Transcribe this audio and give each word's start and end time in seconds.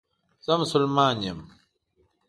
زه 0.45 0.51
مسلمان 0.61 1.17
یم 1.25 1.39